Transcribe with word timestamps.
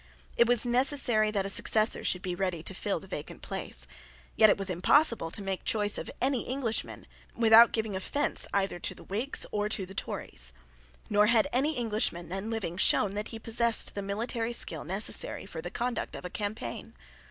It 0.35 0.47
was 0.49 0.65
necessary 0.65 1.29
that 1.29 1.45
a 1.45 1.47
successor 1.51 2.03
should 2.03 2.23
be 2.23 2.33
ready 2.33 2.63
to 2.63 2.73
fill 2.73 2.99
the 2.99 3.05
vacant 3.05 3.43
place. 3.43 3.85
Yet 4.35 4.49
it 4.49 4.57
was 4.57 4.67
impossible 4.67 5.29
to 5.29 5.43
make 5.43 5.63
choice 5.63 5.99
of 5.99 6.09
any 6.19 6.41
Englishman 6.41 7.05
without 7.35 7.71
giving 7.71 7.95
offence 7.95 8.47
either 8.51 8.79
to 8.79 8.95
the 8.95 9.03
Whigs 9.03 9.45
or 9.51 9.69
to 9.69 9.85
the 9.85 9.93
Tories; 9.93 10.53
nor 11.07 11.27
had 11.27 11.47
any 11.53 11.77
Englishman 11.77 12.29
then 12.29 12.49
living 12.49 12.77
shown 12.77 13.13
that 13.13 13.27
he 13.27 13.37
possessed 13.37 13.93
the 13.93 14.01
military 14.01 14.53
skill 14.53 14.83
necessary 14.83 15.45
for 15.45 15.61
the 15.61 15.69
conduct 15.69 16.15
of 16.15 16.25
a 16.25 16.31
campaign. 16.31 16.95